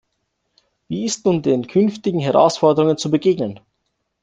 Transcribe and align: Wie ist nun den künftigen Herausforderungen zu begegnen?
Wie 0.87 1.05
ist 1.05 1.25
nun 1.25 1.43
den 1.43 1.67
künftigen 1.67 2.19
Herausforderungen 2.21 2.97
zu 2.97 3.11
begegnen? 3.11 3.59